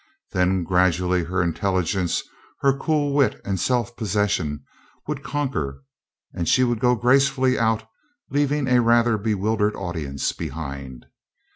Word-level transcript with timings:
Then 0.31 0.63
gradually 0.63 1.25
her 1.25 1.43
intelligence, 1.43 2.23
her 2.61 2.75
cool 2.75 3.13
wit 3.13 3.39
and 3.45 3.59
self 3.59 3.95
possession, 3.95 4.63
would 5.07 5.21
conquer 5.21 5.83
and 6.33 6.49
she 6.49 6.63
would 6.63 6.79
go 6.79 6.95
gracefully 6.95 7.59
out 7.59 7.87
leaving 8.31 8.67
a 8.67 8.81
rather 8.81 9.19
bewildered 9.19 9.75
audience 9.75 10.31
behind. 10.31 11.05